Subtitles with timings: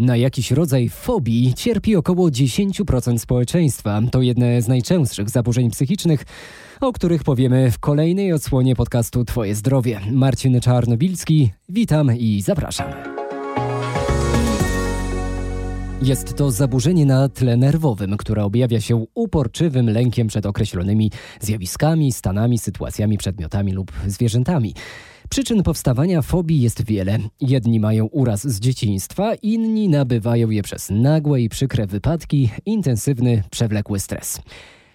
[0.00, 4.02] Na jakiś rodzaj fobii cierpi około 10% społeczeństwa.
[4.12, 6.24] To jedne z najczęstszych zaburzeń psychicznych,
[6.80, 10.00] o których powiemy w kolejnej odsłonie podcastu Twoje zdrowie.
[10.12, 12.90] Marcin Czarnobilski, witam i zapraszam.
[16.02, 21.10] Jest to zaburzenie na tle nerwowym, które objawia się uporczywym lękiem przed określonymi
[21.40, 24.74] zjawiskami, stanami, sytuacjami, przedmiotami lub zwierzętami.
[25.32, 27.18] Przyczyn powstawania fobii jest wiele.
[27.40, 34.00] Jedni mają uraz z dzieciństwa, inni nabywają je przez nagłe i przykre wypadki, intensywny, przewlekły
[34.00, 34.40] stres.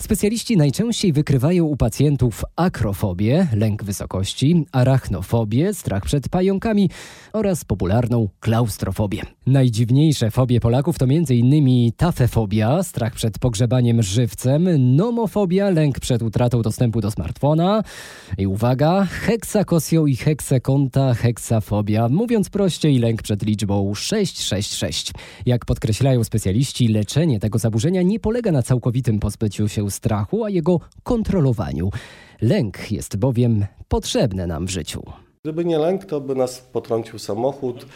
[0.00, 6.90] Specjaliści najczęściej wykrywają u pacjentów akrofobię, lęk wysokości, arachnofobię, strach przed pająkami
[7.32, 9.22] oraz popularną klaustrofobię.
[9.46, 11.92] Najdziwniejsze fobie Polaków to m.in.
[11.96, 17.82] tafefobia, strach przed pogrzebaniem żywcem, nomofobia, lęk przed utratą dostępu do smartfona
[18.38, 25.12] i uwaga, heksakosją i heksekonta, heksafobia, mówiąc prościej, lęk przed liczbą 666.
[25.46, 30.80] Jak podkreślają specjaliści, leczenie tego zaburzenia nie polega na całkowitym pozbyciu się strachu, a jego
[31.02, 31.90] kontrolowaniu.
[32.42, 35.02] Lęk jest bowiem potrzebny nam w życiu.
[35.44, 37.86] Gdyby nie lęk, to by nas potrącił samochód.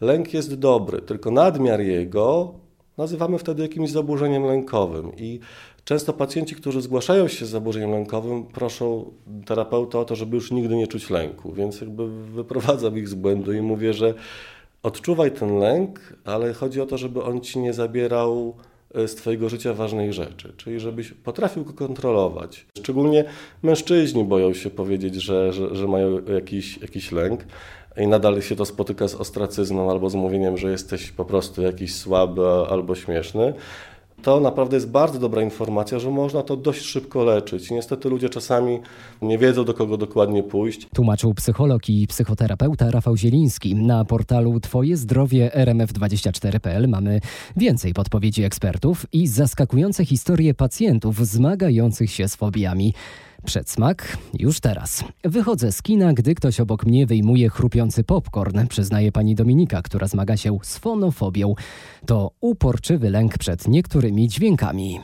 [0.00, 2.54] Lęk jest dobry, tylko nadmiar jego
[2.98, 5.12] nazywamy wtedy jakimś zaburzeniem lękowym.
[5.16, 5.40] I
[5.84, 9.12] często pacjenci, którzy zgłaszają się z zaburzeniem lękowym, proszą
[9.46, 11.52] terapeuta o to, żeby już nigdy nie czuć lęku.
[11.52, 14.14] Więc jakby wyprowadzam ich z błędu i mówię, że
[14.82, 18.54] odczuwaj ten lęk, ale chodzi o to, żeby on ci nie zabierał
[18.94, 22.66] z Twojego życia ważnych rzeczy, czyli żebyś potrafił go kontrolować.
[22.78, 23.24] Szczególnie
[23.62, 27.44] mężczyźni boją się powiedzieć, że, że, że mają jakiś, jakiś lęk.
[27.96, 31.94] I nadal się to spotyka z ostracyzmem albo z mówieniem, że jesteś po prostu jakiś
[31.94, 33.54] słaby albo śmieszny
[34.22, 37.70] to naprawdę jest bardzo dobra informacja, że można to dość szybko leczyć.
[37.70, 38.78] Niestety ludzie czasami
[39.22, 40.88] nie wiedzą, do kogo dokładnie pójść.
[40.94, 43.74] Tłumaczył psycholog i psychoterapeuta Rafał Zieliński.
[43.74, 47.20] Na portalu Twoje zdrowie rmf24.pl mamy
[47.56, 52.94] więcej podpowiedzi ekspertów i zaskakujące historie pacjentów zmagających się z fobiami.
[53.44, 55.04] Przedsmak już teraz.
[55.24, 60.36] Wychodzę z kina, gdy ktoś obok mnie wyjmuje chrupiący popcorn, przyznaje pani Dominika, która zmaga
[60.36, 61.54] się z fonofobią.
[62.06, 65.00] To uporczywy lęk przed niektórymi dźwiękami.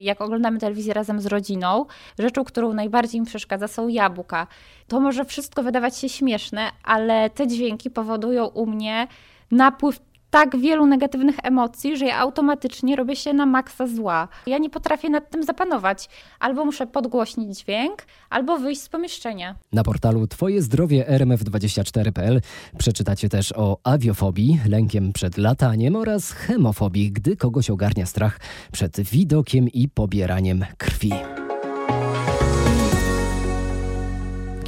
[0.00, 1.86] Jak oglądamy telewizję razem z rodziną,
[2.18, 4.46] rzeczą, którą najbardziej mi przeszkadza, są jabłka.
[4.88, 9.08] To może wszystko wydawać się śmieszne, ale te dźwięki powodują u mnie
[9.50, 10.00] napływ
[10.30, 14.28] tak wielu negatywnych emocji, że ja automatycznie robię się na maksa zła.
[14.46, 16.08] Ja nie potrafię nad tym zapanować.
[16.40, 19.54] Albo muszę podgłośnić dźwięk, albo wyjść z pomieszczenia.
[19.72, 22.40] Na portalu Twoje zdrowie rmf24.pl
[22.78, 28.40] przeczytacie też o awiofobii, lękiem przed lataniem oraz hemofobii, gdy kogoś ogarnia strach
[28.72, 31.12] przed widokiem i pobieraniem krwi.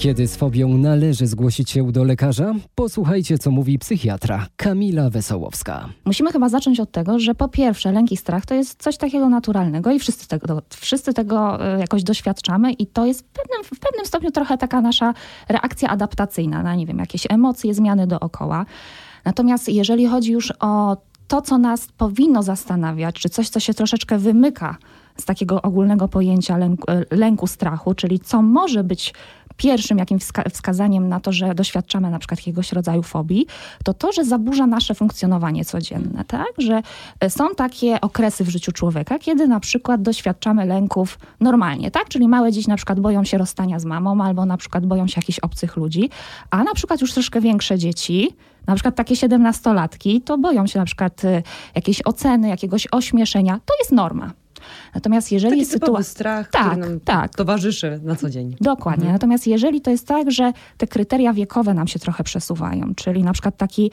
[0.01, 2.55] Kiedy z fobią należy zgłosić się do lekarza?
[2.75, 5.89] Posłuchajcie, co mówi psychiatra Kamila Wesołowska.
[6.05, 9.29] Musimy chyba zacząć od tego, że po pierwsze lęk i strach to jest coś takiego
[9.29, 13.79] naturalnego i wszyscy tego, wszyscy tego e, jakoś doświadczamy i to jest w pewnym, w
[13.79, 15.15] pewnym stopniu trochę taka nasza
[15.49, 18.67] reakcja adaptacyjna na, nie wiem, jakieś emocje, zmiany dookoła.
[19.25, 20.97] Natomiast jeżeli chodzi już o
[21.29, 24.77] to, co nas powinno zastanawiać, czy coś, co się troszeczkę wymyka
[25.17, 29.15] z takiego ogólnego pojęcia lęku, e, lęku strachu, czyli co może być
[29.61, 30.23] pierwszym jakimś
[30.53, 33.47] wskazaniem na to, że doświadczamy na przykład jakiegoś rodzaju fobii,
[33.85, 36.53] to to, że zaburza nasze funkcjonowanie codzienne, tak?
[36.59, 36.83] Że
[37.21, 42.09] e, są takie okresy w życiu człowieka, kiedy na przykład doświadczamy lęków normalnie, tak?
[42.09, 45.15] Czyli małe dzieci na przykład boją się rozstania z mamą, albo na przykład boją się
[45.17, 46.11] jakichś obcych ludzi,
[46.51, 48.29] a na przykład już troszkę większe dzieci,
[48.67, 51.43] na przykład takie siedemnastolatki, to boją się na przykład e,
[51.75, 53.61] jakiejś oceny, jakiegoś ośmieszenia.
[53.67, 54.40] To jest norma.
[54.95, 56.05] Natomiast jeżeli Taki sytuacja.
[56.05, 57.35] strach, tak, nam tak.
[57.35, 58.57] towarzyszy na co dzień.
[58.61, 59.03] Dokładnie.
[59.03, 59.13] Mhm.
[59.13, 63.33] Natomiast jeżeli to jest tak, że te kryteria wiekowe nam się trochę przesuwają, czyli na
[63.33, 63.91] przykład taki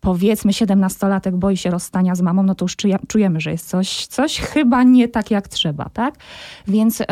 [0.00, 2.76] powiedzmy siedemnastolatek boi się rozstania z mamą, no to już
[3.08, 6.14] czujemy, że jest coś, coś chyba nie tak jak trzeba, tak?
[6.68, 7.02] Więc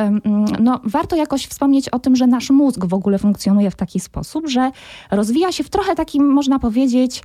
[0.61, 4.49] no, warto jakoś wspomnieć o tym, że nasz mózg w ogóle funkcjonuje w taki sposób,
[4.49, 4.71] że
[5.11, 7.23] rozwija się w trochę takim, można powiedzieć,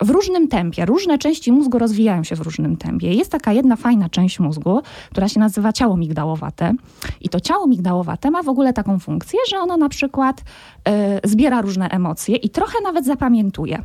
[0.00, 0.86] w różnym tempie.
[0.86, 3.14] Różne części mózgu rozwijają się w różnym tempie.
[3.14, 6.74] Jest taka jedna fajna część mózgu, która się nazywa ciało migdałowate.
[7.20, 11.60] I to ciało migdałowate ma w ogóle taką funkcję, że ono na przykład y, zbiera
[11.60, 13.82] różne emocje i trochę nawet zapamiętuje.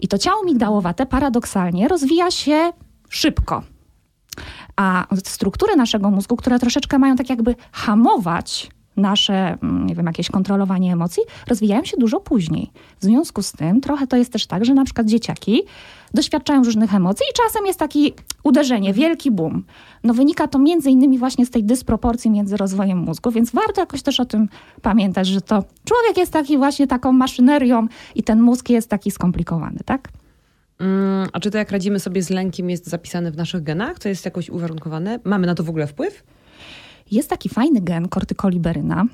[0.00, 2.72] I to ciało migdałowate paradoksalnie rozwija się
[3.08, 3.62] szybko.
[4.76, 8.70] A struktury naszego mózgu, które troszeczkę mają tak jakby hamować
[9.02, 12.70] nasze, mm, nie wiem, jakieś kontrolowanie emocji rozwijają się dużo później.
[13.00, 15.62] W związku z tym trochę to jest też tak, że na przykład dzieciaki
[16.14, 19.64] doświadczają różnych emocji i czasem jest taki uderzenie, wielki boom.
[20.04, 24.02] No wynika to między innymi właśnie z tej dysproporcji między rozwojem mózgu, więc warto jakoś
[24.02, 24.48] też o tym
[24.82, 29.78] pamiętać, że to człowiek jest taki właśnie taką maszynerią i ten mózg jest taki skomplikowany,
[29.84, 30.08] tak?
[30.78, 33.98] Mm, a czy to jak radzimy sobie z lękiem jest zapisane w naszych genach?
[33.98, 35.18] To jest jakoś uwarunkowane?
[35.24, 36.24] Mamy na to w ogóle wpływ?
[37.12, 39.04] Jest taki fajny gen kortykoliberyna,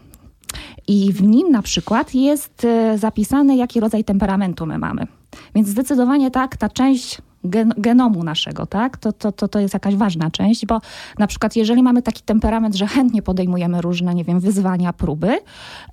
[0.89, 5.06] i w nim na przykład jest e, zapisane, jaki rodzaj temperamentu my mamy.
[5.55, 8.97] Więc zdecydowanie tak, ta część gen, genomu naszego, tak?
[8.97, 10.81] To, to, to, to jest jakaś ważna część, bo
[11.19, 15.39] na przykład jeżeli mamy taki temperament, że chętnie podejmujemy różne, nie wiem, wyzwania, próby,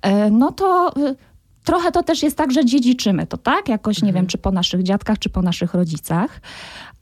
[0.02, 1.14] e, no to e,
[1.66, 3.68] trochę to też jest tak, że dziedziczymy to, tak?
[3.68, 4.14] Jakoś, nie mhm.
[4.14, 6.40] wiem, czy po naszych dziadkach, czy po naszych rodzicach.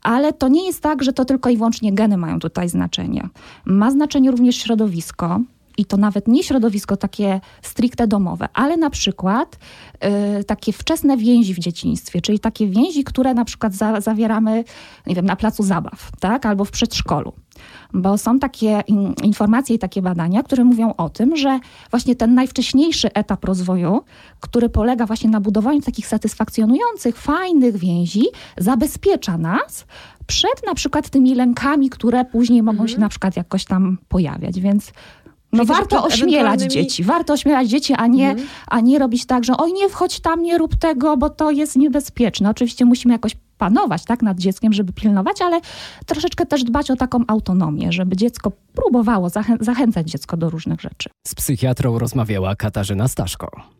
[0.01, 3.29] Ale to nie jest tak, że to tylko i wyłącznie geny mają tutaj znaczenie.
[3.65, 5.39] Ma znaczenie również środowisko,
[5.77, 9.59] i to nawet nie środowisko takie stricte domowe, ale na przykład
[10.39, 14.63] y, takie wczesne więzi w dzieciństwie, czyli takie więzi, które na przykład za, zawieramy,
[15.07, 17.33] nie wiem, na placu zabaw, tak, albo w przedszkolu.
[17.93, 21.59] Bo są takie in, informacje i takie badania, które mówią o tym, że
[21.91, 24.01] właśnie ten najwcześniejszy etap rozwoju,
[24.39, 28.23] który polega właśnie na budowaniu takich satysfakcjonujących, fajnych więzi,
[28.57, 29.85] zabezpiecza nas
[30.27, 32.89] przed na przykład tymi lękami, które później mogą mhm.
[32.89, 34.59] się na przykład jakoś tam pojawiać.
[34.59, 34.91] Więc
[35.55, 38.47] no warto ośmielać dzieci, warto ośmielać dzieci, a nie, mhm.
[38.67, 41.75] a nie robić tak, że oj nie wchodź tam, nie rób tego, bo to jest
[41.75, 42.49] niebezpieczne.
[42.49, 45.59] Oczywiście musimy jakoś panować tak, nad dzieckiem, żeby pilnować, ale
[46.05, 51.09] troszeczkę też dbać o taką autonomię, żeby dziecko próbowało zachę zachęcać dziecko do różnych rzeczy.
[51.27, 53.75] Z psychiatrą rozmawiała Katarzyna Staszko.